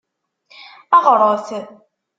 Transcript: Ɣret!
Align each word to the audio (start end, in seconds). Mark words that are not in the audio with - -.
Ɣret! 1.03 1.47